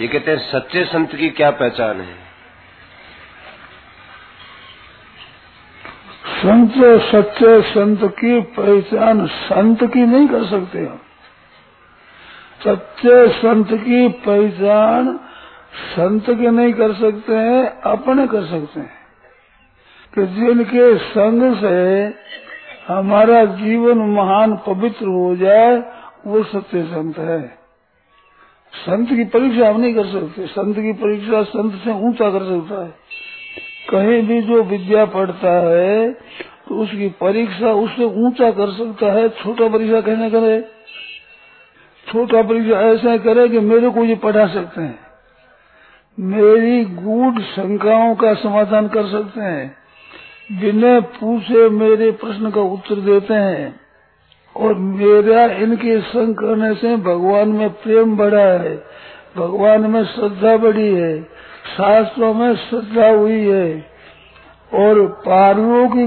[0.00, 2.14] ये कहते हैं, सच्चे संत की क्या पहचान है?
[6.26, 11.00] संत, सच्चे संत की पहचान संत की नहीं कर सकते हम।
[12.64, 15.20] सच्चे संत की पहचान
[15.74, 18.92] संत के नहीं कर सकते हैं, अपने कर सकते हैं।
[20.14, 22.04] कि जिनके संग से
[22.92, 25.76] हमारा जीवन महान पवित्र हो जाए,
[26.26, 27.59] वो सत्य संत है।
[28.72, 32.82] संत की परीक्षा हम नहीं कर सकते। संत की परीक्षा संत से ऊँचा कर सकता
[32.84, 32.90] है।
[33.90, 36.10] कहीं भी जो विद्या पढ़ता है
[36.68, 40.60] तो उसकी परीक्षा उससे ऊँचा कर सकता है। छोटा परीक्षा कहने करे?
[42.06, 44.98] छोटा परीक्षा ऐसा करे कि मेरे को ये पढ़ा सकते हैं।
[46.18, 53.34] मेरी गूढ़ शंकाओं का समाधान कर सकते हैं। बिना पूछे मेरे प्रश्न का उत्तर देते
[53.34, 53.80] हैं।
[54.56, 58.76] और मेरा इनके संग करने से भगवान में प्रेम बढ़ा है।
[59.36, 61.22] भगवान में श्रद्धा बढ़ी है।
[61.76, 63.90] शास्त्रों में श्रद्धा हुई है।
[64.74, 66.06] और पार्वों की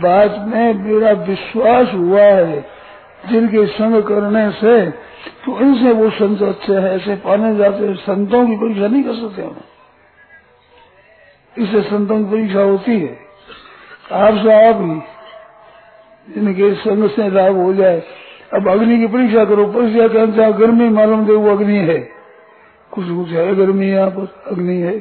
[0.00, 2.66] बात में मेरा विश्वास हुआ है।
[3.30, 4.90] जिनके संग करने से
[5.44, 9.14] तो इनसे वो संत अच्छे है। ऐसे पाने जाते हैं। संतों की परीक्षा नहीं कर
[9.14, 9.56] सकते हम।
[11.58, 13.18] इससे संतों की परीक्षा होती है।
[14.12, 15.13] आपसे आप ही
[16.28, 18.02] इनके संग से लाभ हो जाए।
[18.54, 21.98] अब अग्नि की परीक्षा करो परीक्षा के अंतर गर्मी मालूम दे वो अग्नि है।
[22.92, 24.96] कुछ कुछ है गर्मी यहाँ पर अग्नि है।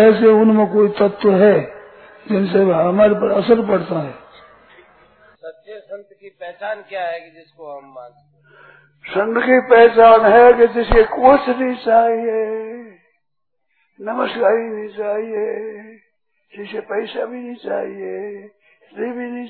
[0.00, 1.54] ऐसे उनमें कोई तत्व है
[2.28, 4.14] जिनसे हमारे पर असर पड़ता है।
[5.42, 8.32] सच्चे संत की पहचान क्या है कि जिसको हम मानते
[9.04, 12.42] संत की पहचान है कि जिसे कुछ नहीं चाहिए
[14.00, 15.46] नमस्कार नहीं चाहिए
[16.52, 18.48] जिसे पैसा भी नहीं चाहिए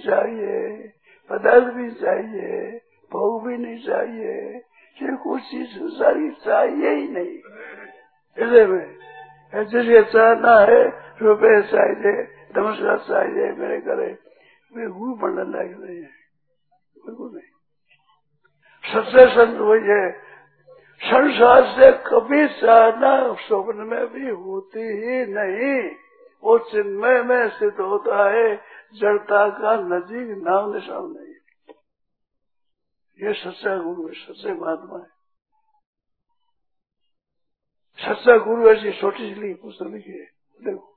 [0.07, 0.93] चाहिए
[1.31, 2.81] पदार्थ भी चाहिए,
[3.13, 4.61] भोग भी नहीं चाहिए
[4.99, 7.39] सिर्फ़ कुछ चीज़ संसारी चाहिए ही नहीं।
[8.39, 8.97] हृदय में
[9.55, 10.83] जिसे चाहना है,
[11.23, 12.23] रुपये चाहिए,
[12.57, 14.19] नमस्कार चाहिए, मेरे घरे
[14.73, 16.11] वे गुरु मंडल लायक नहीं है।
[17.07, 17.51] बिल्कुल नहीं।
[18.85, 20.13] सच्चे संत वही है,
[21.03, 25.91] संसार से कभी चाहना स्वप्न में भी होती ही नहीं।
[26.45, 31.33] वो चिन्मय में स्थित होता है जड़ता का नजीक नाम निशान नहीं
[33.19, 35.11] ये सच्चा गुरु है सच्चे महात्मा है।
[37.99, 40.25] सच्चा गुरु ऐसी छोटी सी लिखी पुस्तक लिखी है।
[40.65, 40.92] देखो।